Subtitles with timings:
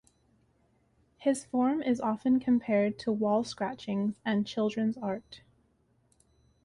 [1.19, 5.41] His form is often compared to wall scratchings and children's art.